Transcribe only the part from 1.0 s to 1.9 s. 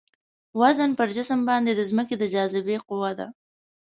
جسم باندې د